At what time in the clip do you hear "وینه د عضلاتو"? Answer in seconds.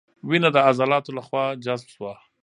0.29-1.15